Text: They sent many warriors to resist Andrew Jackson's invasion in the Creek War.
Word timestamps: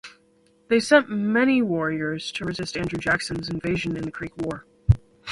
They 0.67 0.79
sent 0.79 1.11
many 1.11 1.61
warriors 1.61 2.31
to 2.31 2.43
resist 2.45 2.75
Andrew 2.75 2.97
Jackson's 2.97 3.49
invasion 3.49 3.95
in 3.95 4.01
the 4.01 4.11
Creek 4.11 4.33
War. 4.35 4.65